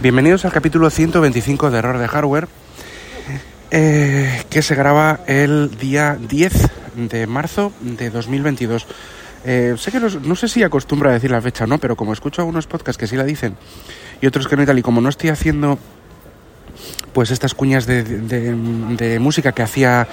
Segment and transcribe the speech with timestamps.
[0.00, 2.46] Bienvenidos al capítulo 125 de Error de Hardware,
[3.72, 6.52] eh, que se graba el día 10
[6.94, 8.86] de marzo de 2022.
[9.44, 12.12] Eh, sé que no, sé si acostumbro a decir la fecha o no, pero como
[12.12, 13.56] escucho algunos podcasts que sí la dicen
[14.20, 15.80] y otros que no y tal, y como no estoy haciendo
[17.18, 20.06] pues estas cuñas de, música que hacía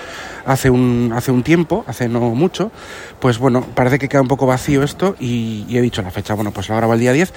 [0.44, 2.72] hace un, hace un tiempo, hace no mucho,
[3.20, 6.50] pues bueno, parece que queda un poco vacío esto y, he dicho la fecha, bueno,
[6.50, 7.32] pues la grabo el día 10.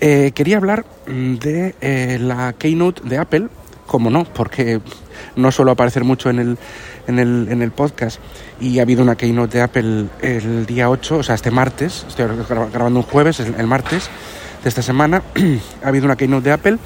[0.00, 3.46] Eh, quería hablar de eh, la Keynote de Apple,
[3.86, 4.80] como no, porque
[5.36, 6.58] no suelo aparecer mucho en el,
[7.06, 8.18] en el, en el podcast.
[8.60, 12.26] Y ha habido una Keynote de Apple el día 8, o sea, este martes, estoy
[12.72, 14.10] grabando un jueves, el martes
[14.64, 15.22] de esta semana,
[15.84, 16.78] ha habido una Keynote de Apple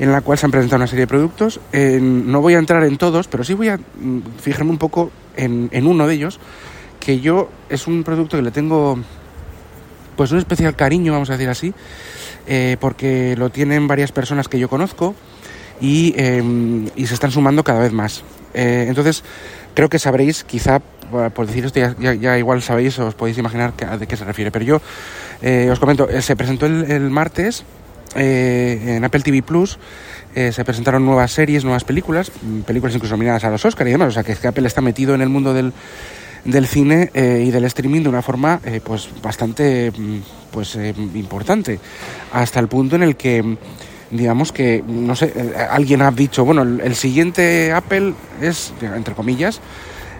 [0.00, 1.60] en la cual se han presentado una serie de productos.
[1.72, 5.86] no voy a entrar en todos, pero sí voy a mm, fijarme un poco en,
[5.86, 6.40] uno de ellos,
[6.98, 8.98] que yo es un producto que le tengo
[10.16, 11.74] pues un especial cariño, vamos a decir así,
[12.46, 15.14] eh, porque lo tienen varias personas que yo conozco
[15.82, 18.22] y, em, se están sumando cada vez más.
[18.54, 19.22] Eh, entonces,
[19.74, 20.80] creo que sabréis, quizá
[21.34, 24.80] por decir esto ya, igual sabéis, os podéis imaginar de qué se refiere, pero yo
[25.42, 27.64] eh, os comento, se presentó el martes
[28.16, 29.78] eh, en Apple TV Plus
[30.34, 33.92] eh, se presentaron nuevas series, nuevas películas, mm, películas incluso nominadas a los Oscars y
[33.92, 35.72] demás, o sea que, Apple está metido en el mundo del,
[36.44, 40.18] del cine eh, y del streaming de una forma pues bastante mm,
[40.50, 40.76] pues
[41.14, 41.78] importante,
[42.32, 43.56] hasta el punto en el que
[44.10, 45.32] digamos que, no sé,
[45.70, 49.60] alguien ha dicho, bueno, el siguiente Apple es, entre comillas,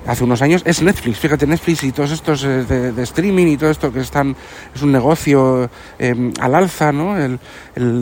[0.07, 1.19] hace unos años es Netflix.
[1.19, 4.35] Fíjate, Netflix y todos estos eh, de, streaming y todo esto que están,
[4.75, 7.17] es un negocio em, al alza, ¿no?
[7.19, 7.39] El,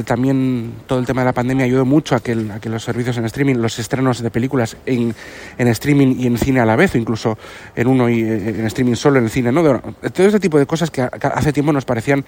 [0.05, 3.17] también todo el tema de la pandemia ayudó mucho a que, a que los servicios
[3.19, 5.15] en streaming, los estrenos de películas en,
[5.57, 7.39] en, streaming y en cine a la vez, o incluso
[7.75, 9.63] en uno y eh, en streaming solo en el cine, ¿no?
[9.63, 12.25] todo este tipo de cosas que hace tiempo nos parecían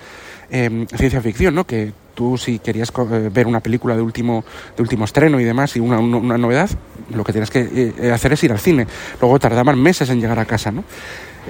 [0.50, 1.64] em, ciencia ficción, ¿no?
[1.64, 4.44] Que tú si querías eh, ver una película de último,
[4.76, 6.70] de último estreno y demás y una, una, novedad,
[7.14, 8.86] lo que tienes que eh, hacer es ir al cine.
[9.20, 10.84] Luego tardaban meses en llegar a casa, ¿no?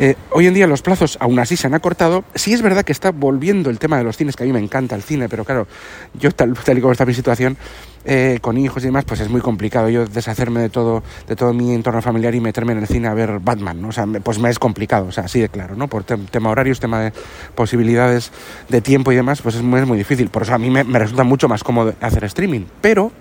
[0.02, 2.24] Eh, hoy en día los plazos aún así se han acortado.
[2.34, 4.58] Sí es verdad que está volviendo el tema de los cines, que a mí me
[4.58, 5.66] encanta el cine, pero claro,
[6.14, 7.58] yo tal, tal y como está mi situación,
[8.06, 11.52] eh, con hijos y demás, pues es muy complicado yo deshacerme de todo, de todo
[11.52, 13.88] mi entorno familiar y meterme en el cine a ver Batman, ¿no?
[13.88, 15.86] O sea, pues me es complicado, o sea, así de claro, ¿no?
[15.86, 17.12] Por tema horarios, tema de
[17.54, 18.32] posibilidades
[18.70, 20.30] de tiempo y demás, pues es muy, muy difícil.
[20.30, 22.62] Por eso a mí me, resulta mucho más cómodo hacer streaming.
[22.80, 23.12] Pero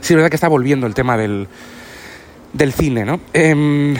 [0.00, 1.48] sí es verdad que está volviendo el tema del,
[2.54, 3.20] del cine, ¿no?
[3.34, 3.94] Em,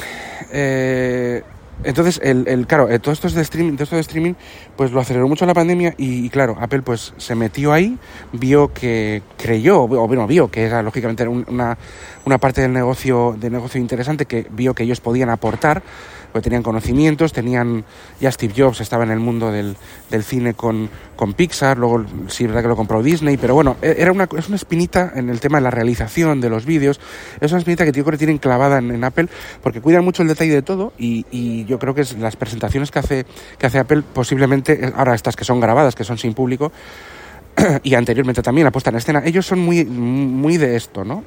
[0.55, 1.43] eh,
[1.83, 4.35] entonces, el, el claro, eh, todo esto de streaming, esto de streaming,
[4.77, 7.99] pues lo aceleró mucho la pandemia y, claro, Apple pues se metió ahí,
[8.33, 11.77] vio que creyó, o bueno, vio que era lógicamente una,
[12.25, 15.83] una parte del negocio, de negocio interesante que vio que ellos podían aportar
[16.35, 17.85] porque tenían conocimientos, tenían,
[18.21, 19.77] ya Steve Jobs estaba en el mundo del,
[20.11, 23.77] del cine con, con, Pixar, luego sí es verdad que lo compró Disney, pero bueno,
[23.81, 26.99] e, era una, es una espinita en el tema de la realización de los vídeos,
[27.41, 29.29] es una espinita que yo creo que tienen clavada en, Apple,
[29.63, 32.91] porque cuidan mucho el detalle de todo y, y yo creo que es las presentaciones
[32.91, 36.73] que hace, que hace Apple, posiblemente, ahora estas que son grabadas, que son sin público,
[37.85, 41.23] y anteriormente también la puesta en escena, ellos son muy, muy de esto, ¿no?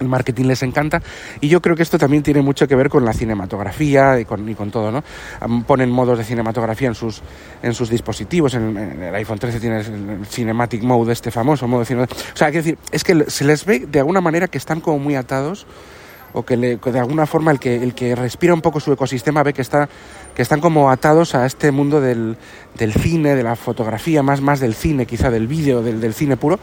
[0.00, 1.02] El marketing les encanta
[1.40, 4.48] y yo creo que esto también tiene mucho que ver con la cinematografía y con,
[4.48, 5.02] y con todo, ¿no?
[5.66, 7.22] Ponen modos de cinematografía en sus,
[7.62, 11.94] en sus dispositivos, en, el iPhone 13 tiene el Cinematic Mode, este famoso modo de.
[12.02, 14.98] O sea, que decir, es que se les ve de alguna manera que están como
[14.98, 15.66] muy atados
[16.34, 19.54] o que, de alguna forma el que, el que respira un poco su ecosistema ve
[19.54, 19.88] que, está,
[20.34, 22.36] que están como atados a este mundo del,
[22.76, 26.36] del cine, de la fotografía, más, más del cine, quizá del vídeo, del, del cine
[26.36, 26.58] puro,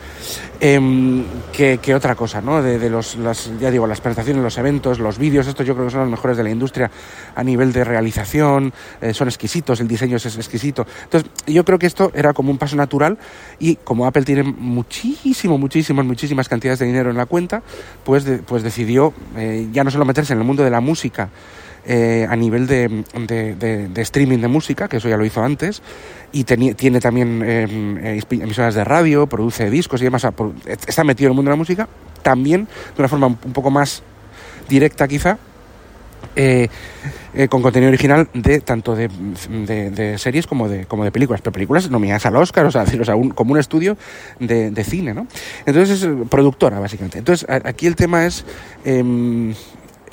[0.59, 1.23] em,
[1.53, 2.61] que, que, otra cosa, ¿no?
[2.61, 5.87] De, de, los, las, ya digo, las presentaciones, los eventos, los vídeos, estos yo creo
[5.87, 6.91] que son los mejores de la industria
[7.33, 10.85] a nivel de realización, eh, son exquisitos, el diseño es exquisito.
[11.03, 13.17] Entonces, yo creo que esto era como un paso natural
[13.57, 17.63] y como Apple tiene muchísimo, muchísimas, muchísimas cantidades de dinero en la cuenta,
[18.03, 21.29] pues, pues decidió eh, ya no solo meterse en el mundo de la música,
[21.83, 25.81] eh, a nivel de, de, streaming de música, que eso ya lo hizo antes,
[26.31, 30.25] y tiene también em, eh, emisoras de radio, produce discos y demás,
[30.67, 31.87] está metido en el mundo de la música,
[32.21, 34.03] también de una forma un poco más
[34.69, 35.39] directa quizá,
[36.35, 36.69] eh,
[37.49, 39.09] con contenido original de tanto de,
[40.17, 43.15] series como de, como de películas, pero películas nominadas al Oscar, o sea, o sea
[43.35, 43.97] como un estudio
[44.39, 45.27] de, cine, ¿no?
[45.65, 47.19] Entonces es productora, básicamente.
[47.19, 48.45] Entonces aquí el tema es
[48.83, 49.53] em,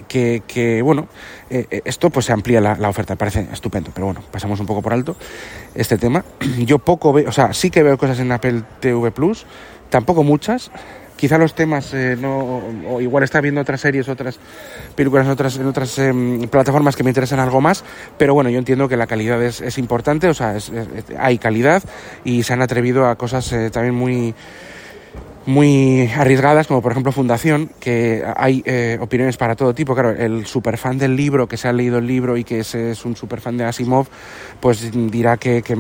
[0.08, 1.08] que, bueno,
[1.50, 4.82] eh, eh, esto pues se amplía la, oferta, parece estupendo, pero bueno, pasamos un poco
[4.82, 5.16] por alto
[5.74, 6.24] este tema.
[6.58, 9.46] Yo poco veo, o sea, sí que veo cosas en Apple TV Plus,
[9.90, 10.70] tampoco muchas.
[11.18, 14.38] Quizá los temas eh, no, o igual está viendo otras series, otras
[14.94, 17.84] películas en otras, en otras em, plataformas que me interesan algo más,
[18.16, 20.56] pero bueno, yo entiendo que la calidad es, es importante, o sea,
[21.18, 21.82] hay calidad
[22.24, 24.32] y se han atrevido a cosas también muy
[25.48, 29.94] muy arriesgadas, como por ejemplo Fundación, que hay eh, opiniones para todo tipo.
[29.94, 32.74] Claro, el superfan del libro, que se ha leído el libro y que es,
[33.06, 34.08] un superfan de Asimov,
[34.60, 35.74] pues dirá que, que,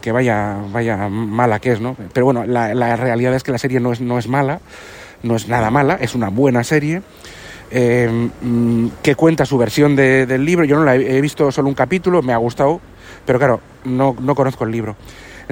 [0.00, 1.96] que, vaya, vaya mala que es, ¿no?
[2.12, 4.60] Pero bueno, la, la, realidad es que la serie no es, no es mala,
[5.22, 7.02] no es nada mala, es una buena serie.
[7.70, 10.64] Eh, mm, que cuenta su versión de, del libro.
[10.64, 12.80] Yo no la he, he visto solo un capítulo, me ha gustado,
[13.24, 14.96] pero claro, no, no conozco el libro.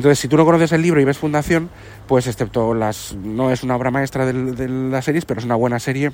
[0.01, 1.69] Entonces, si tú no conoces el libro y ves Fundación,
[2.09, 3.15] pues excepto las...
[3.23, 6.11] no es una obra maestra de, de las series, pero es una buena serie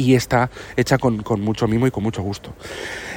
[0.00, 2.54] y está hecha con, con, mucho mimo y con mucho gusto.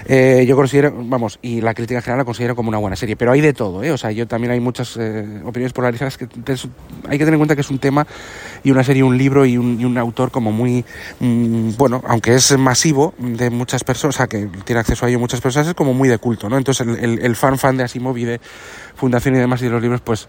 [0.05, 3.31] Eh, yo considero, vamos, y la crítica general la considero como una buena serie, pero
[3.31, 3.91] hay de todo, ¿eh?
[3.91, 7.55] O sea, yo también hay muchas eh, opiniones polarizadas que hay que tener en cuenta
[7.55, 8.05] que es un tema
[8.65, 10.83] y una serie, un libro y un, y un autor como muy,
[11.21, 15.19] mmm, bueno, aunque es masivo de muchas personas, o sea, que tiene acceso a ello
[15.19, 16.57] muchas personas, es como muy de culto, ¿no?
[16.57, 18.41] Entonces el, el, el fan fan de Asimov y de
[18.95, 20.27] Fundación y demás y de los libros, pues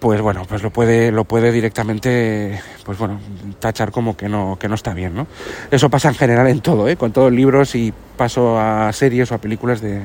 [0.00, 3.20] pues bueno, pues lo puede, lo puede directamente, pues bueno,
[3.58, 5.26] tachar como que no, que no está bien, ¿no?
[5.70, 6.96] Eso pasa en general en todo, ¿eh?
[6.96, 10.00] Con todos los libros y paso a series o a películas de,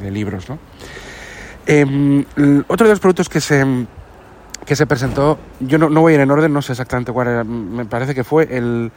[0.00, 0.58] de libros, ¿no?
[1.66, 2.24] Eh,
[2.68, 3.64] otro de los productos que se,
[4.64, 7.28] que se presentó, yo no, no, voy a ir en orden, no sé exactamente cuál
[7.28, 8.92] era, me parece que fue el,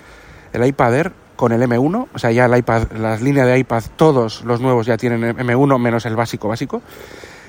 [0.54, 3.84] el iPad Air con el M1, o sea, ya el iPad, las líneas de iPad,
[3.96, 6.82] todos los nuevos ya tienen M1 menos el básico básico.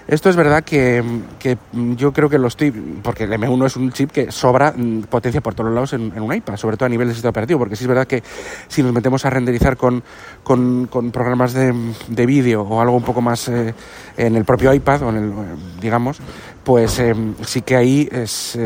[0.08, 1.05] Esto es verdad que,
[1.38, 1.56] que,
[1.97, 4.75] yo creo que lo estoy, porque el M1 es un chip que sobra
[5.08, 7.76] potencia por todos lados en, un iPad, sobre todo a nivel de sistema operativo, porque
[7.76, 8.23] sí es verdad que
[8.69, 10.02] si nos metemos a renderizar con,
[10.43, 11.75] con, con programas de,
[12.08, 13.75] de vídeo o algo un poco más eh,
[14.17, 15.32] en el propio iPad, o en el,
[15.81, 16.20] digamos,
[16.65, 18.59] pues eh, sí que ahí es,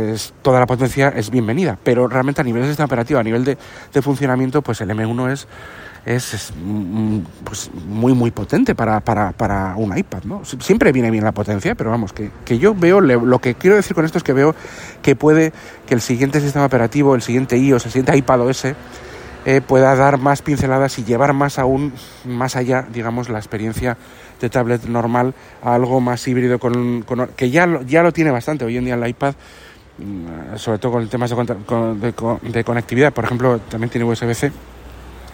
[0.42, 3.56] toda la potencia es bienvenida, pero realmente a nivel de sistema operativo, a nivel de,
[3.92, 5.48] de funcionamiento, pues el M1 es
[6.04, 6.52] es, es
[7.44, 10.42] pues, muy, muy potente para, para, para, un iPad, ¿no?
[10.44, 13.94] Siempre viene bien la potencia, pero vamos, que, que yo veo, lo que quiero decir
[13.94, 14.54] con esto es que veo
[15.02, 15.52] que puede
[15.86, 18.66] que el siguiente sistema operativo, el siguiente iOS, el siguiente iPad OS,
[19.46, 21.92] eh, pueda dar más pinceladas y llevar más aún,
[22.24, 23.96] más allá, digamos, la experiencia
[24.44, 28.30] de tablet normal a algo más híbrido, con, con que ya lo, ya lo tiene
[28.30, 29.34] bastante hoy en día el iPad,
[29.98, 32.14] mm, sobre todo con temas de, de,
[32.52, 34.52] de conectividad, por ejemplo, también tiene USB-C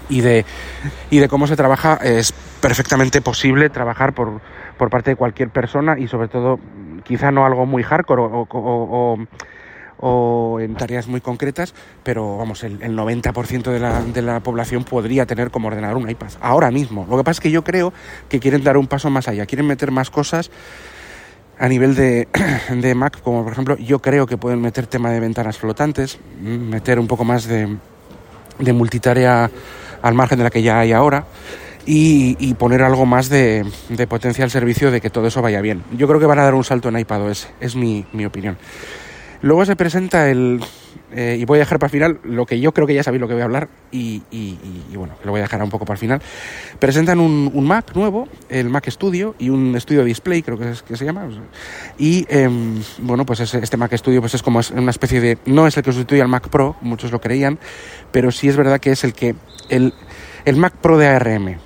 [0.09, 0.45] y de,
[1.11, 4.41] y de cómo se trabaja, es perfectamente posible trabajar por,
[4.77, 6.59] por parte de cualquier persona y sobre todo
[7.05, 9.19] quizá no algo muy hardcore o,
[10.01, 14.85] o en tareas muy concretas, pero vamos, el, el 90% de la, de la población
[14.85, 17.07] podría tener como ordenador un iPad, ahora mismo.
[17.09, 17.93] Lo que pasa es que yo creo
[18.29, 20.51] que quieren dar un paso más allá, quieren meter más cosas
[21.59, 22.27] a nivel de,
[22.71, 26.99] de Mac, como por ejemplo, yo creo que pueden meter tema de ventanas flotantes, meter
[26.99, 27.77] un poco más de,
[28.59, 29.51] de multitarea
[30.01, 31.27] al margen de la que ya hay ahora.
[31.87, 35.63] Y, y, poner algo más de, de, potencia al servicio de que todo eso vaya
[35.63, 35.83] bien.
[35.97, 38.59] Yo creo que van a dar un salto en iPadOS, es mi, mi opinión.
[39.43, 40.61] Luego se presenta el,
[41.13, 43.21] eh, y voy a dejar para el final lo que yo creo que ya sabéis
[43.21, 44.59] lo que voy a hablar y, y,
[44.95, 46.23] bueno, lo voy a dejar un poco para el final.
[46.79, 50.83] Presentan un, un, Mac nuevo, el Mac Studio y un Studio Display, creo que, es,
[50.83, 51.29] que se llama.
[51.99, 52.49] Y eh,
[52.99, 55.39] bueno, pues ese, este Mac Studio pues es como una especie de...
[55.47, 57.59] No es el que sustituye al Mac Pro, muchos lo creían,
[58.13, 59.35] pero sí es verdad que es el que...
[59.69, 59.95] El,
[60.45, 61.59] el Mac Pro de ARM.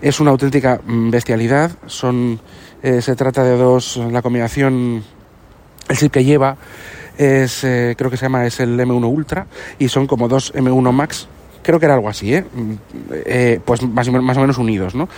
[0.00, 1.72] Es una auténtica bestialidad.
[1.86, 2.40] Son,
[2.82, 5.02] eh, se trata de dos, la combinación,
[5.88, 6.56] el chip que lleva
[7.18, 9.46] es, eh, creo que se llama, es el M1 Ultra
[9.78, 11.28] y son como dos M1 Max.
[11.62, 12.44] Creo que era algo así, ¿eh?
[13.24, 15.08] eh pues más, o menos unidos, ¿no?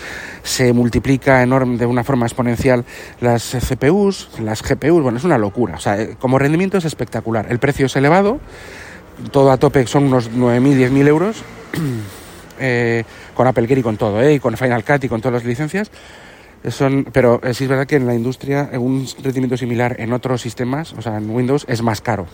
[0.42, 2.86] Se multiplica enorme, de una forma exponencial
[3.20, 5.74] las CPUs, las GPUs, bueno, es una locura.
[5.74, 7.46] O sea, como rendimiento es espectacular.
[7.50, 8.40] El precio es elevado,
[9.30, 11.42] todo a tope son unos 9.000, 10.000 euros.
[12.60, 14.34] Eh, con Apple Gear y con todo, ¿eh?
[14.34, 15.92] y con Final Cut y con todas las licencias.
[17.12, 21.02] Pero sí es verdad que en la industria un rendimiento similar en otros sistemas, o
[21.02, 22.26] sea, en Windows, es más caro.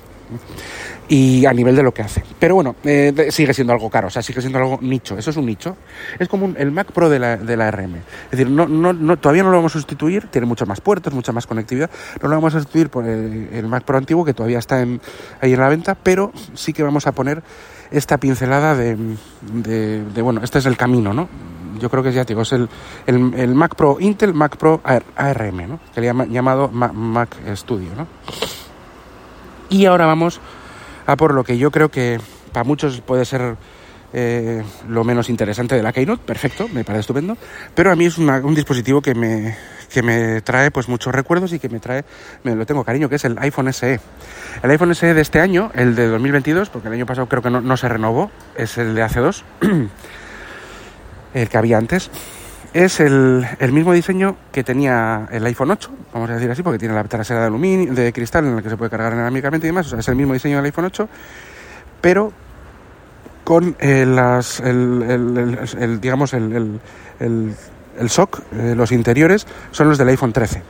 [1.06, 2.24] Y a nivel de lo que hace.
[2.38, 5.18] Pero bueno, eh, sigue siendo algo caro, o sea, sigue siendo algo nicho.
[5.18, 5.76] Eso es un nicho.
[6.18, 7.96] Es como un, el Mac Pro de la, de la RM.
[7.96, 11.12] Es decir, no, no, no, todavía no lo vamos a sustituir, tiene muchos más puertos,
[11.12, 11.90] mucha más conectividad.
[12.22, 15.00] No lo vamos a sustituir por el, Mac Pro antiguo, que todavía está en,
[15.42, 17.42] ahí en la venta, pero sí que vamos a poner
[17.90, 18.96] esta pincelada de,
[19.52, 21.28] de, bueno, este es el camino, ¿no?
[21.78, 22.68] Yo creo que ya digo, es el,
[23.06, 25.80] el, el Mac Pro Intel, Mac Pro ARM, ¿no?
[25.94, 28.06] Que le llama, llamado Mac Studio, ¿no?
[29.70, 30.40] Y ahora vamos
[31.06, 32.20] a por lo que yo creo que
[32.52, 33.56] para muchos puede ser
[34.16, 37.36] eh, lo menos interesante de la Keynote, perfecto, me parece estupendo,
[37.74, 39.56] pero a mí es una, un dispositivo que me,
[39.92, 42.04] que me trae pues muchos recuerdos y que me trae,
[42.44, 43.98] me lo tengo cariño, que es el iPhone SE.
[44.62, 47.50] El iPhone SE de este año, el de 2022, porque el año pasado creo que
[47.50, 49.44] no, no se renovó, es el de hace dos,
[51.34, 52.10] el que había antes.
[52.72, 56.94] es el, mismo diseño que tenía el iPhone 8, vamos a decir así, porque tiene
[56.94, 59.92] la trasera de aluminio, de cristal en la que se puede cargar inalámbricamente y demás.
[59.92, 61.08] Es el mismo diseño del iPhone 8,
[62.00, 62.32] pero
[63.44, 66.80] con eh, las, el, digamos, el,
[67.98, 70.62] el SOC, eh, los interiores, son los del iPhone 13.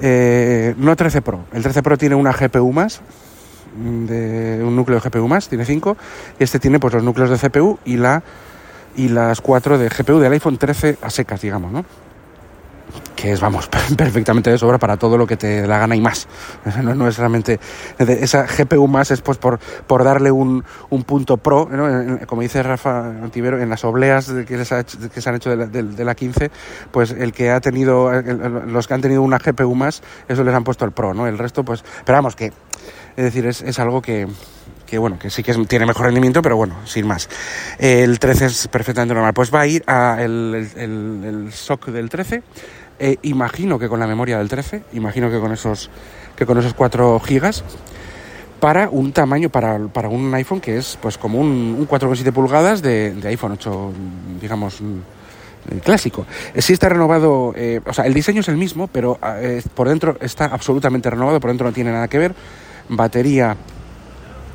[0.00, 1.44] Eh, no 13 Pro.
[1.52, 3.00] El 13 Pro tiene una GPU más,
[3.74, 5.96] de un núcleo de GPU más, tiene 5,
[6.38, 8.22] y este tiene pues los núcleos de CPU y la
[8.98, 11.84] y las 4 de GPU del iPhone 13 a secas, digamos, ¿no?
[13.14, 16.28] que es, vamos, perfectamente de sobra para todo lo que te la gana y más.
[16.82, 17.58] No, no es realmente...
[17.98, 21.68] Esa GPU más es pues por, por darle un, un punto pro,
[22.26, 24.64] como dice Rafa Antivero, en las obleas que, que
[25.20, 26.50] se han hecho de la, 15,
[26.92, 30.64] pues el que ha tenido, los que han tenido una GPU más, eso les han
[30.64, 31.26] puesto el pro, ¿no?
[31.26, 32.46] El resto, pues, pero vamos, que,
[33.16, 34.28] es decir, es, es algo que,
[34.88, 37.28] que bueno, que sí que tiene mejor rendimiento, pero bueno, sin más.
[37.78, 39.34] El 13 es perfectamente normal.
[39.34, 42.42] Pues va a ir a el, el, el SOC del 13
[43.00, 45.88] eh, imagino que con la memoria del 13, imagino que con esos,
[46.36, 47.62] que con esos 4 gigas,
[48.58, 52.82] para un tamaño, para, para un iPhone que es pues como un, un 4,7 pulgadas
[52.82, 53.92] de, iPhone 8,
[54.40, 56.26] digamos, mm, clásico.
[56.54, 59.18] Eh, sí está renovado, eh, o sea, el diseño es el mismo, pero
[59.74, 62.34] por dentro está absolutamente renovado, por dentro no tiene nada que ver.
[62.88, 63.56] Batería,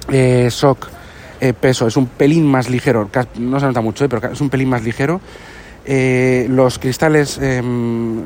[0.07, 0.89] SOC,
[1.59, 4.83] peso, es un pelín más ligero, no se nota mucho, pero es un pelín más
[4.83, 5.19] ligero.
[5.85, 8.21] Eh, los cristales em,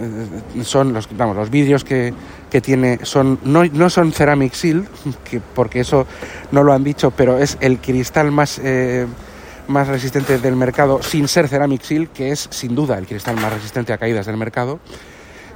[0.64, 2.14] son los, vamos, los vidrios que,
[2.52, 4.88] que tiene son no, no, son ceramic seal,
[5.24, 6.06] que, porque eso
[6.52, 9.08] no lo han dicho, pero es el cristal más eh,
[9.68, 13.52] más resistente del mercado sin ser ceramic seal, que es sin duda el cristal más
[13.52, 14.80] resistente a caídas del mercado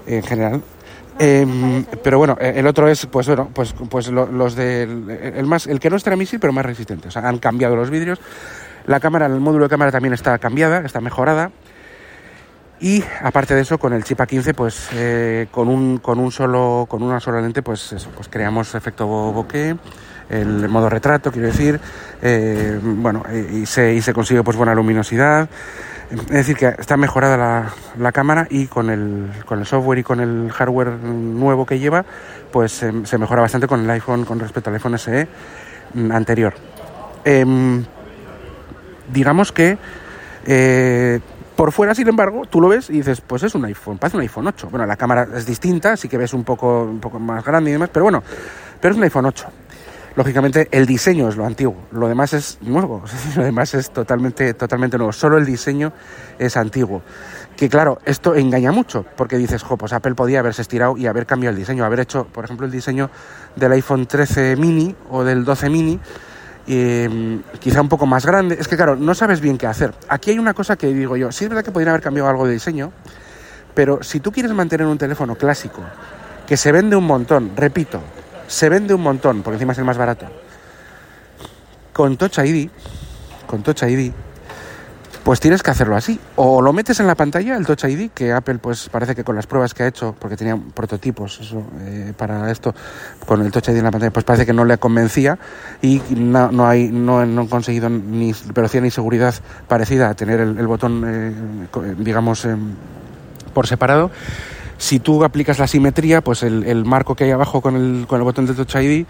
[0.07, 0.63] en general.
[1.19, 5.79] Em, pero bueno, el otro es, pues bueno, pues, pues los del el más, el
[5.79, 7.07] que no es seal, pero más resistente.
[7.07, 8.19] O sea, han cambiado los vidrios.
[8.87, 11.51] La cámara, el módulo de cámara también está cambiada, está mejorada.
[12.79, 16.87] Y aparte de eso, con el chip A15, pues eh, con, un, con, un solo,
[16.89, 19.75] con una sola lente, pues eso, pues creamos efecto bokeh,
[20.29, 21.79] el modo retrato, quiero decir,
[22.23, 25.47] eh, bueno, y se, y se consigue pues buena luminosidad.
[26.11, 30.03] Es decir, que está mejorada la, la, cámara y con el, con el software y
[30.03, 32.03] con el hardware nuevo que lleva,
[32.51, 35.27] pues se mejora bastante con el iPhone con respecto al iPhone SE
[36.11, 36.53] anterior.
[37.23, 37.85] Em,
[39.11, 39.77] digamos que
[40.45, 41.19] eh,
[41.55, 44.21] por fuera, sin embargo, tú lo ves y dices, pues es un iPhone, parece un
[44.21, 44.69] iPhone 8.
[44.71, 47.73] Bueno, la cámara es distinta, sí que ves un poco, un poco más grande y
[47.73, 48.23] demás, pero bueno,
[48.79, 49.47] pero es un iPhone 8.
[50.15, 53.03] Lógicamente, el diseño es lo antiguo, lo demás es nuevo,
[53.35, 55.13] lo demás es totalmente, totalmente nuevo.
[55.13, 55.93] Solo el diseño
[56.37, 57.01] es antiguo.
[57.55, 61.25] Que claro, esto engaña mucho, porque dices, jo, pues Apple podía haberse estirado y haber
[61.25, 63.09] cambiado el diseño, haber hecho, por ejemplo, el diseño
[63.55, 65.99] del iPhone 13 mini o del 12 mini
[66.67, 68.57] Em, quizá un poco más grande.
[68.59, 69.93] Es que claro, no sabes bien qué hacer.
[70.07, 72.45] Aquí hay una cosa que digo yo, sí es verdad que podrían haber cambiado algo
[72.45, 72.91] de diseño,
[73.73, 75.81] pero si tú quieres mantener un teléfono clásico,
[76.47, 78.01] que se vende un montón, repito,
[78.51, 80.25] se vende un montón, porque encima es el más barato,
[81.93, 82.69] con Touch ID,
[83.47, 84.11] con Touch ID,
[85.23, 86.19] pues tienes que hacerlo así.
[86.35, 89.37] O lo metes en la pantalla, el Touch ID, que Apple pues parece que con
[89.37, 92.75] las pruebas que ha hecho, porque tenía prototipos eso, eh, para esto,
[93.25, 95.39] con el Touch ID en la pantalla, pues parece que no le convencía
[95.81, 99.33] y no, no hay, no, han conseguido ni velocidad ni seguridad
[99.69, 101.33] parecida a tener el, botón, eh,
[101.99, 102.45] digamos,
[103.53, 104.11] por separado.
[104.81, 108.23] Si tú aplicas la simetría, pues el, marco que hay abajo con el, con el
[108.23, 109.05] botón de Touch ID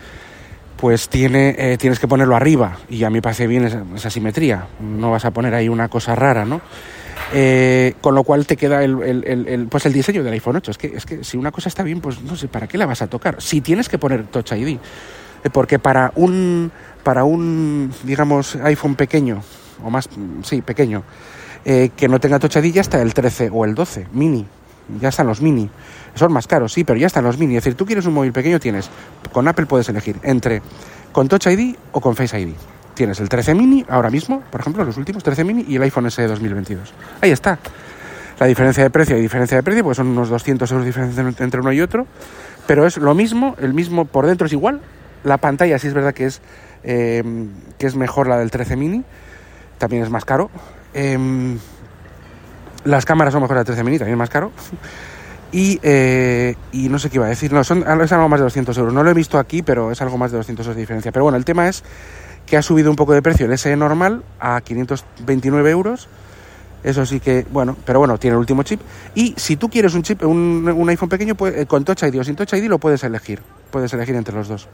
[0.76, 4.68] pues tiene, eh, tienes que ponerlo arriba y a mí me parece bien esa, simetría,
[4.82, 6.60] no vas a poner ahí una cosa rara, ¿no?
[7.32, 10.72] Eh, con lo cual te queda el, pues el diseño del iPhone 8.
[10.72, 12.86] Es que, es que si una cosa está bien, pues no sé, ¿para qué la
[12.86, 13.42] vas a tocar?
[13.42, 14.68] Si tienes que poner Touch ID.
[14.68, 16.70] Eh, porque para un,
[17.02, 19.42] para un, digamos, iPhone pequeño,
[19.82, 20.10] o más,
[20.44, 21.04] sí, pequeño,
[21.64, 24.46] que no tenga Touch ID ya está el 13 o el 12, mini.
[25.00, 25.70] Ya están los mini.
[26.16, 27.58] Son más caros, sí, pero ya están los mini.
[27.58, 28.90] Es decir, tú quieres un móvil pequeño, tienes.
[29.32, 30.62] Con Apple puedes elegir entre
[31.12, 32.54] con Touch ID o con Face ID.
[32.94, 36.10] Tienes el 13 mini ahora mismo, por ejemplo, los últimos 13 mini y el iPhone
[36.12, 36.94] SE 2022.
[37.22, 37.58] Ahí está.
[38.40, 41.46] La diferencia de precio y diferencia de precio, pues son unos 200 euros de diferencia
[41.46, 42.08] entre uno y otro,
[42.66, 44.82] pero es lo mismo, el mismo por dentro es igual.
[45.24, 46.42] La pantalla sí es verdad que es,
[46.84, 47.24] eh,
[47.78, 49.04] que es mejor la del 13 mini,
[49.78, 50.50] también es más caro.
[50.94, 51.60] Em,
[52.86, 54.52] las cámaras son mejor la del 13 mini, también es más caro.
[55.52, 58.46] Y, eh, y no sé qué iba a decir, no, son, es algo más de
[58.46, 58.94] 200 euros.
[58.94, 61.12] No lo he visto aquí, pero es algo más de 200 euros de diferencia.
[61.12, 61.84] Pero bueno, el tema es
[62.46, 66.08] que ha subido un poco de precio el SE normal a 529 euros
[66.84, 68.82] Eso sí que, bueno, pero bueno, tiene el último chip.
[69.14, 72.20] Y si tú quieres un chip, un, un iPhone pequeño, pues, eh, con Touch ID
[72.20, 73.42] o sin Touch ID lo puedes elegir.
[73.70, 74.68] Puedes elegir entre los dos.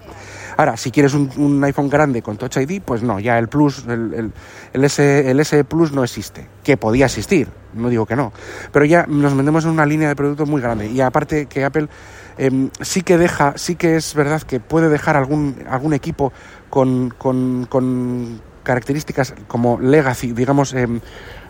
[0.56, 3.86] Ahora, si quieres un, un iPhone grande con Touch ID, pues no, ya el Plus,
[3.88, 4.32] el, el,
[4.74, 6.48] el, S, el S Plus no existe.
[6.64, 8.34] Que podía existir, no digo que no.
[8.72, 10.88] Pero ya nos vendemos en una línea de productos muy grande.
[10.88, 11.90] Y aparte que Apple
[12.38, 16.32] eh, sí que deja, sí que es verdad que puede dejar algún, algún equipo
[16.70, 20.88] con, con, con características como legacy, digamos, eh,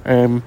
[0.07, 0.39] eh,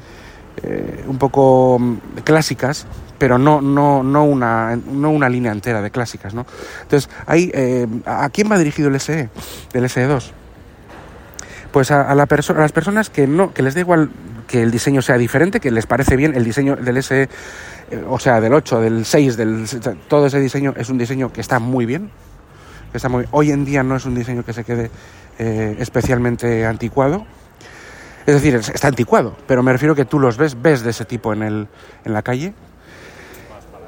[0.63, 2.87] eh, un poco mm, clásicas,
[3.19, 6.35] pero no, no, no, una, no una línea entera de clásicas.
[6.35, 6.47] ¿no?
[6.83, 9.29] Entonces, ahí, eh, ¿a quién va dirigido el SE,
[9.73, 10.33] el SE2?
[11.73, 14.11] Pues a, a, la perso a las personas que, no, que les da igual
[14.51, 18.19] que el diseño sea diferente, que les parece bien el diseño del SE, eh, o
[18.19, 19.67] sea, del 8, del 6, del,
[20.09, 22.11] todo ese diseño es un diseño que está muy bien.
[22.91, 24.91] Que está muy, hoy en día no es un diseño que se quede
[25.39, 27.25] eh, especialmente anticuado.
[28.27, 31.33] Es decir, está anticuado, pero me refiero que tú los ves, ves de ese tipo
[31.33, 31.69] en, el,
[32.05, 32.55] en la calle.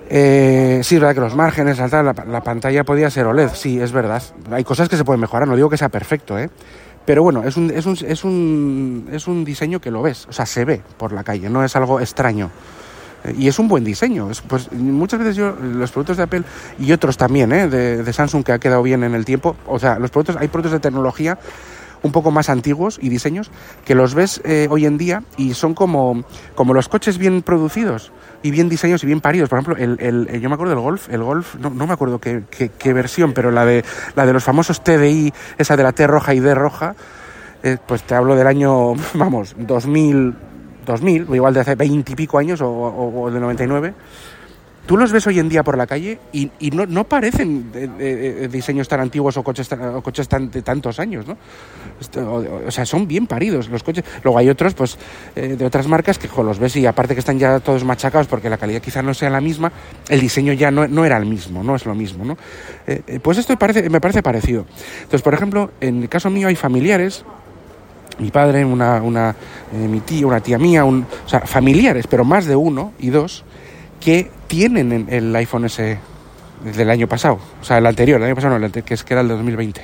[0.08, 3.80] Eh, sí, es verdad que los márgenes, la, la, la, pantalla podía ser OLED, sí,
[3.80, 4.22] es verdad.
[4.50, 6.50] Hay cosas que se pueden mejorar, no digo que sea perfecto, ¿eh?
[7.04, 10.32] Pero bueno, es un, es un, es un, es un diseño que lo ves, o
[10.32, 12.50] sea, se ve por la calle, no es algo extraño.
[13.38, 14.30] Y es un buen diseño.
[14.30, 16.42] Es, pues muchas veces yo, los productos de Apple
[16.78, 17.68] y otros también, ¿eh?
[17.68, 20.48] de, de Samsung que ha quedado bien en el tiempo, o sea, los productos, hay
[20.48, 21.38] productos de tecnología
[22.02, 23.50] un poco más antiguos y diseños
[23.84, 28.12] que los ves eh, hoy en día y son como, como los coches bien producidos
[28.42, 29.48] y bien diseñados y bien paridos.
[29.48, 32.18] Por ejemplo, el, el, yo me acuerdo del Golf, el Golf, no, no me acuerdo
[32.18, 33.84] qué, qué, versión, pero la de,
[34.16, 36.94] la de los famosos TDI, esa de la T roja y D roja,
[37.62, 40.34] eh, pues te hablo del año, vamos, 2000,
[40.84, 43.94] 2000, o igual de hace 20 y pico años o, o, o de 99
[44.86, 47.88] tú los ves hoy en día por la calle y, y no, no, parecen de,
[47.88, 51.36] de, de diseños tan antiguos o coches, tan, o coches tan, de tantos años, ¿no?
[52.16, 54.04] O, o, sea, son bien paridos los coches.
[54.24, 54.98] Luego hay otros, pues,
[55.36, 58.50] eh, de otras marcas que los ves y aparte que están ya todos machacados porque
[58.50, 59.72] la calidad quizá no sea la misma,
[60.08, 62.36] el diseño ya no, era el mismo, no es lo mismo, ¿no?
[62.86, 64.66] Eh, pues esto parece, me parece parecido.
[64.96, 67.24] Entonces, por ejemplo, en el caso mío hay familiares
[68.18, 69.34] mi padre, una, una
[69.72, 73.10] eh, mi tía, una tía mía, un, o sea, familiares, pero más de uno y
[73.10, 73.44] dos,
[74.02, 75.98] que tienen el iPhone S
[76.64, 79.14] del año pasado, o sea, el anterior, el año pasado no, el que, es, que
[79.14, 79.80] era el de 2020,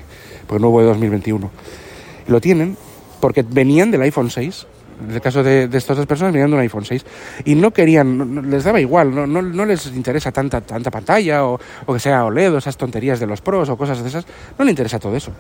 [0.47, 1.51] porque no hubo de 2021.
[2.27, 2.77] Lo tienen
[3.21, 4.67] porque venían del iPhone 6,
[5.09, 7.05] en el caso de, estas dos personas venían de un iPhone 6
[7.45, 11.45] y no querían, no, les daba igual, no, no, no, les interesa tanta, tanta pantalla
[11.45, 14.27] o, o que sea OLED o esas tonterías de los pros o cosas de esas,
[14.59, 15.33] no les interesa todo eso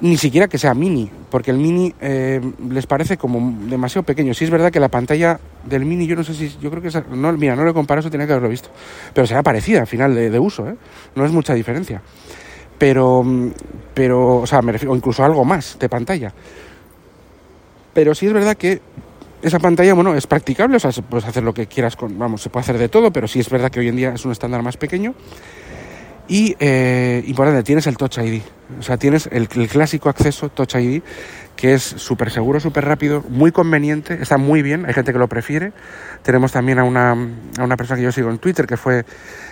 [0.00, 4.32] ni siquiera que sea mini, porque el mini eh, les parece como demasiado pequeño.
[4.32, 6.88] Sí es verdad que la pantalla del mini, yo no sé si, yo creo que
[6.88, 8.70] es, no, mira, no lo comparo, eso tenía que haberlo visto,
[9.12, 10.76] pero será parecida al final de, uso, ¿eh?
[11.14, 12.00] no es mucha diferencia.
[12.78, 13.24] Pero,
[13.92, 16.32] pero, o sea, me refiero, o incluso algo más de pantalla.
[17.92, 18.80] Pero sí es verdad que
[19.42, 22.48] esa pantalla, bueno, es practicable, o sea, puedes hacer lo que quieras con, vamos, se
[22.48, 24.62] puede hacer de todo, pero sí es verdad que hoy en día es un estándar
[24.62, 25.14] más pequeño.
[26.30, 28.40] Y, eh, importante, tienes el Touch ID.
[28.78, 31.02] O sea, tienes el, el clásico acceso Touch ID,
[31.56, 35.26] que es súper seguro, súper rápido, muy conveniente, está muy bien, hay gente que lo
[35.26, 35.72] prefiere.
[36.22, 37.16] Tenemos también a una,
[37.58, 39.04] a una persona que yo sigo en Twitter, que fue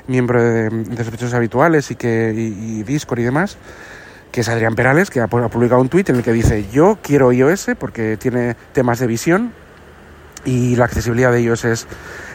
[0.06, 3.58] miembro de, de sospechosos habituales y, que, y, y Discord y demás,
[4.30, 7.32] que es Adrián Perales, que ha, publicado un tweet en el que dice, yo quiero
[7.32, 9.52] iOS porque tiene temas de visión
[10.44, 11.88] y la accesibilidad de iOS es,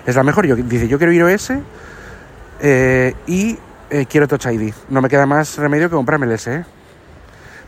[0.05, 0.45] es la mejor.
[0.47, 1.53] Yo, dice, yo quiero iOS
[2.59, 3.57] eh, y
[3.93, 4.73] eh, quiero Touch ID.
[4.89, 6.65] No me queda más remedio que comprarme el SE.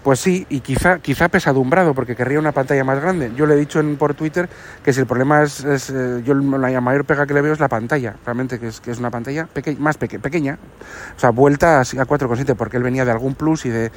[0.03, 3.31] Pues sí, y quizá, quizá pesadumbrado, porque querría una pantalla más grande.
[3.35, 4.49] Yo le he dicho en, por Twitter
[4.83, 7.59] que si el problema es, es eh, yo la mayor pega que le veo es
[7.59, 10.59] la pantalla, realmente que es, que es una pantalla peque más peque pequeña,
[11.15, 13.91] o sea, vuelta a, a 4,7, porque él venía de algún Plus y de,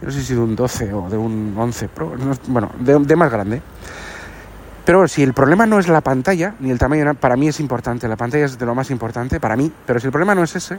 [0.00, 3.16] no sé si de un 12 o de un 11 Pro, no, bueno, de, de
[3.16, 3.60] más grande.
[4.86, 8.08] Pero si el problema no es la pantalla, ni el tamaño, para mí es importante,
[8.08, 10.56] la pantalla es de lo más importante, para mí, pero si el problema no es
[10.56, 10.78] ese,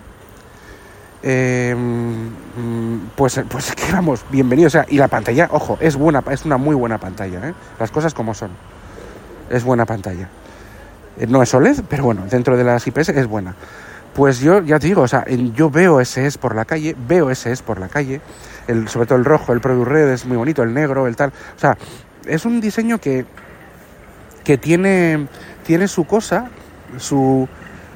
[1.24, 1.76] eh,
[3.16, 4.68] pues, pues que vamos, bienvenido.
[4.68, 7.54] O sea, y la pantalla, ojo, es buena, es una muy buena pantalla, ¿eh?
[7.80, 8.52] Las cosas como son.
[9.50, 10.30] Es buena pantalla.
[11.18, 13.56] Eh, no es OLED, pero bueno, dentro de las IPS es buena.
[14.14, 17.64] Pues yo ya te digo, o sea, yo veo SS por la calle, veo SS
[17.64, 18.22] por la calle,
[18.88, 21.30] sobre todo el rojo, el Product Red es muy bonito, el negro, el tal.
[21.30, 21.78] O sea,
[22.28, 23.26] es un diseño que,
[24.44, 25.28] que tiene,
[25.66, 26.52] tiene su cosa,
[26.98, 27.48] su,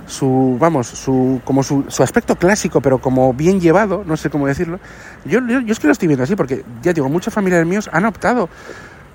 [0.07, 4.47] su vamos su como su, su, aspecto clásico pero como bien llevado no sé cómo
[4.47, 4.79] decirlo
[5.25, 8.05] yo, yo, es que lo estoy viendo así porque ya digo muchos familiares míos han
[8.05, 8.49] optado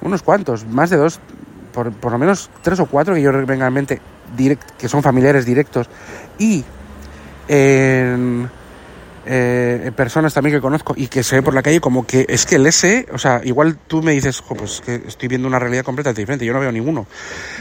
[0.02, 1.18] unos cuantos más de dos
[1.72, 4.00] por, por lo menos tres o cuatro que yo venga en mente
[4.37, 5.88] direct, que son familiares directos
[6.38, 6.64] y
[9.24, 12.44] eh, personas también que conozco y que se ve por la calle como que es
[12.46, 15.85] que el S, o sea, igual tú me dices, pues que estoy viendo una realidad
[15.85, 17.07] completamente diferente, yo no veo ninguno.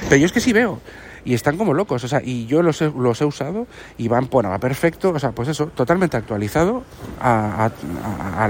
[0.10, 0.82] Pero yo es que sí veo.
[1.24, 4.28] Y están como locos, o sea, y yo los he, los he usado y van,
[4.30, 6.84] bueno, va perfecto, o sea, pues eso, totalmente actualizado
[7.20, 7.72] al,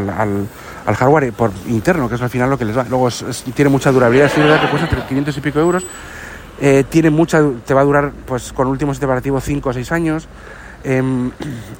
[0.10, 2.86] al, hardware por interno, que es al final lo que les va.
[2.89, 3.10] Luego
[3.53, 5.86] tiene mucha durabilidad, es verdad que cuesta 500 y pico euros,
[6.62, 9.91] eh, tiene mucha, te va a durar, pues con último sistema operativo 5 o 6
[9.91, 10.27] años.
[10.84, 11.31] Em,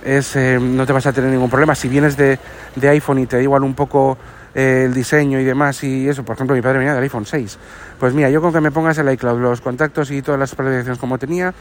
[0.04, 1.76] es, em, no te vas a tener ningún problema.
[1.76, 2.40] Si vienes de,
[2.76, 4.18] de iPhone y te da igual un poco
[4.56, 7.58] eh, el diseño y demás y eso, por ejemplo, mi padre venía del iPhone 6.
[8.00, 11.00] Pues mira, yo con que me pongas el iCloud, los contactos y todas las predicciones
[11.00, 11.54] como tenía,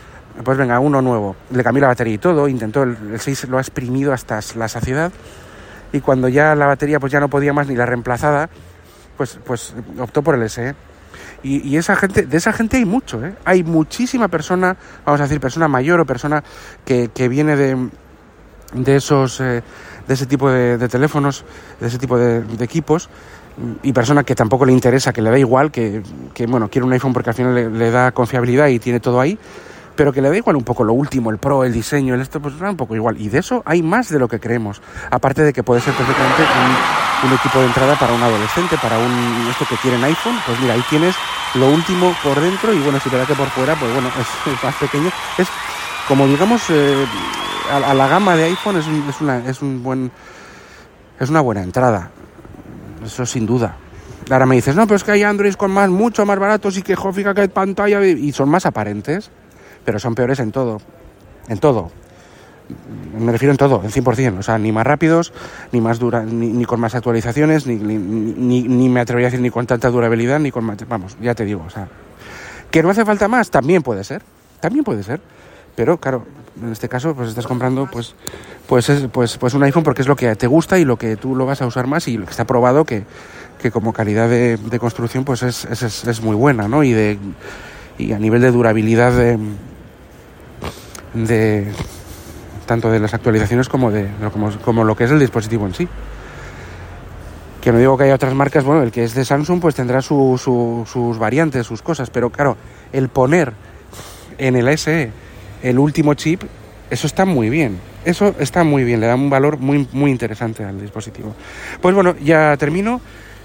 [0.44, 1.36] pues venga, uno nuevo.
[1.50, 4.68] Le cambié la batería y todo, intentó, el, el 6 lo ha exprimido hasta la
[4.68, 5.12] saciedad
[5.92, 8.48] y cuando ya la batería pues ya no podía más ni la reemplazada,
[9.16, 10.74] pues, pues optó por el SE.
[11.42, 13.34] Y, esa gente, de esa gente hay mucho, ¿eh?
[13.46, 14.76] Hay muchísima persona,
[15.06, 16.44] vamos a decir, persona mayor o persona
[16.84, 17.88] que, que viene de,
[18.74, 19.62] de esos, eh,
[20.10, 21.44] de ese tipo de, teléfonos,
[21.78, 23.08] de ese tipo de, equipos,
[23.84, 26.02] y persona que tampoco le interesa, que le da igual, que,
[26.34, 29.20] que bueno, quiere un iPhone porque al final le, le da confiabilidad y tiene todo
[29.20, 29.38] ahí,
[29.94, 32.40] pero que le da igual un poco lo último, el pro, el diseño, el esto,
[32.40, 33.20] pues da un poco igual.
[33.20, 34.82] Y de eso hay más de lo que creemos.
[35.12, 36.42] Aparte de que puede ser perfectamente
[37.22, 40.74] un, equipo de entrada para un adolescente, para un esto que quieren iPhone, pues mira,
[40.74, 41.14] ahí tienes
[41.54, 44.64] lo último por dentro y bueno, si te da que por fuera, pues bueno, es,
[44.64, 45.10] más pequeño.
[45.38, 45.46] Es
[46.08, 47.06] como digamos, eh,
[47.70, 50.10] a, la gama de iPhone es, es, una, es un buen
[51.18, 52.10] es una buena entrada.
[53.04, 53.76] Eso sin duda.
[54.30, 56.82] Ahora me dices, no, pero es que hay Android con más, mucho más baratos y
[56.82, 59.30] que fíjate que pantalla y son más aparentes
[59.84, 60.80] pero son peores en todo.
[61.48, 61.90] En todo.
[63.18, 64.38] Me refiero en todo, en 100%.
[64.38, 65.32] O sea, ni más rápidos,
[65.72, 69.50] ni más dura, ni, con más actualizaciones, ni, ni, ni, me atrevería a decir ni
[69.50, 70.76] con tanta durabilidad, ni con más.
[70.88, 71.64] Vamos, ya te digo.
[71.66, 71.88] O sea,
[72.70, 74.22] que no hace falta más, también puede ser.
[74.60, 75.20] También puede ser.
[75.76, 76.24] Pero claro,
[76.62, 78.14] en este caso, pues estás comprando pues,
[78.66, 81.16] pues, es, pues, pues un iPhone porque es lo que te gusta y lo que
[81.16, 83.04] tú lo vas a usar más y lo que está probado que,
[83.60, 86.82] que como calidad de, de construcción pues es, es, es, muy buena, ¿no?
[86.82, 87.18] Y, de,
[87.98, 89.38] y a nivel de durabilidad de,
[91.14, 91.72] de
[92.66, 95.88] tanto de las actualizaciones como de como, como, lo que es el dispositivo en sí.
[97.60, 100.00] Que no digo que haya otras marcas, bueno, el que es de Samsung pues tendrá
[100.00, 100.40] su,
[100.86, 102.56] sus variantes, sus cosas, pero claro,
[102.92, 103.52] el poner
[104.38, 105.12] en el SE
[105.62, 106.42] el último chip,
[106.90, 107.78] eso está muy bien.
[108.04, 111.34] Eso está muy bien, le da un valor muy, muy interesante al dispositivo.
[111.80, 113.00] Pues bueno, ya termino.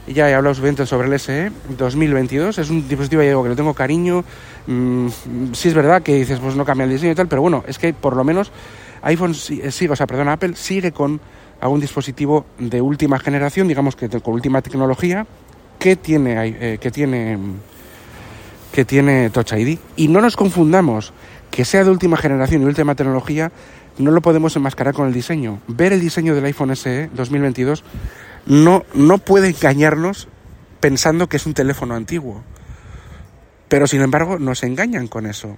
[0.08, 2.60] Ya he hablado suficiente sobre el SE 2022.
[2.60, 4.24] Es un dispositivo digo, que le tengo cariño.
[4.68, 5.08] Mm,
[5.54, 7.80] sí es verdad que dices, pues no cambia el diseño y tal, pero bueno, es
[7.80, 8.52] que por lo menos
[9.02, 11.20] iPhone sigue, eh, o sea, perdón, Apple sigue con
[11.60, 15.26] algún dispositivo de última generación, digamos que con última tecnología,
[15.80, 17.40] que tiene, eh, que tiene,
[18.72, 19.80] que tiene Touch ID.
[19.96, 21.14] Y no nos confundamos
[21.52, 23.52] que sea de última generación y última tecnología,
[23.98, 25.62] no lo podemos enmascarar con el diseño.
[25.68, 27.84] Ver el diseño del iPhone SE 2022
[28.46, 30.28] no, no puede engañarnos
[30.80, 32.44] pensando que es un teléfono antiguo.
[33.68, 35.58] Pero sin embargo nos engañan con eso.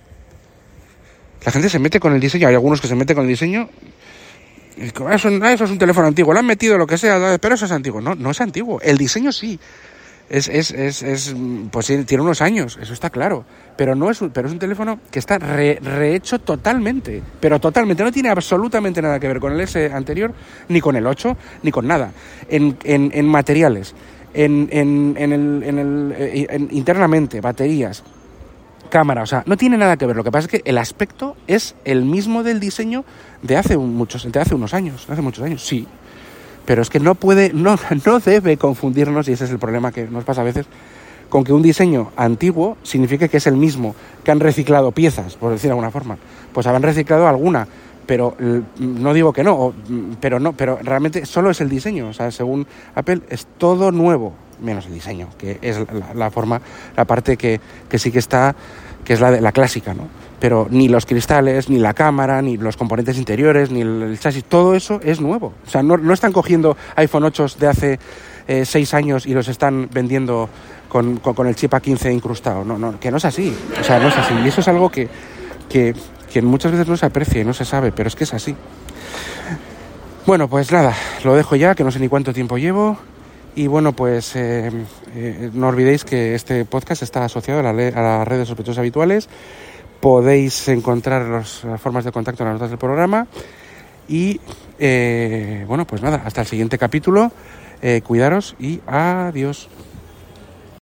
[1.45, 3.69] La gente se mete con el diseño, hay algunos que se meten con el diseño.
[4.77, 7.65] Y eso, eso es un teléfono antiguo, le han metido lo que sea, pero eso
[7.65, 8.01] es antiguo.
[8.01, 8.79] No, no es antiguo.
[8.81, 9.59] El diseño sí
[10.29, 11.35] es, es, es, es
[11.71, 13.45] pues tiene unos años, eso está claro,
[13.77, 18.11] pero no es un, pero es un teléfono que está rehecho totalmente, pero totalmente, no
[18.11, 20.33] tiene absolutamente nada que ver con el S anterior,
[20.67, 22.11] ni con el 8, ni con nada,
[22.49, 23.95] en, en, en materiales,
[24.33, 28.03] en, en, en, el, en el eh, internamente, baterías,
[28.89, 31.37] cámara, o sea, no tiene nada que ver, lo que pasa es que el aspecto
[31.47, 33.05] es el mismo del diseño
[33.41, 35.87] de hace muchos, de hace unos años, hace muchos años, sí,
[36.67, 40.05] pero es que no puede, no, no debe confundirnos, y ese es el problema que
[40.05, 40.67] nos pasa a veces,
[41.29, 45.51] con que un diseño antiguo signifique que es el mismo, que han reciclado piezas, por
[45.51, 46.17] decir de alguna forma.
[46.53, 47.67] Pues habrán reciclado alguna,
[48.05, 48.35] pero
[48.79, 49.73] no digo que no,
[50.19, 52.09] pero no, pero realmente solo es el diseño.
[52.09, 55.77] O sea, según Apple es todo nuevo, menos el diseño, que es
[56.15, 56.61] la, forma,
[56.95, 58.55] la parte que, que sí que está,
[59.03, 60.07] que es la, de, la clásica, ¿no?
[60.39, 64.75] pero ni los cristales, ni la cámara, ni los componentes interiores, ni el, chasis, todo
[64.75, 65.53] eso es nuevo.
[65.65, 67.99] O sea, no, no están cogiendo iPhone 8 de hace
[68.47, 70.49] eh, seis años y los están vendiendo
[70.89, 72.63] con, con, el chip A15 incrustado.
[72.63, 73.55] No, no, que no es así.
[73.79, 74.33] O sea, no es así.
[74.43, 75.09] Y eso es algo que,
[75.69, 75.95] que,
[76.31, 78.55] que muchas veces no se aprecia y no se sabe, pero es que es así.
[80.25, 80.93] Bueno, pues nada,
[81.23, 82.97] lo dejo ya, que no sé ni cuánto tiempo llevo.
[83.57, 84.71] Y bueno, pues eh,
[85.15, 89.27] eh, no olvidéis que este podcast está asociado a, la, a las redes sospechosos habituales
[89.99, 93.27] podéis encontrar las formas de contacto en las notas del programa.
[94.07, 94.39] Y
[94.79, 97.31] eh, bueno, pues nada, hasta el siguiente capítulo.
[97.81, 99.69] Eh, cuidaros y adiós.